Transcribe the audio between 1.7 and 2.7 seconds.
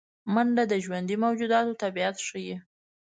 طبیعت ښيي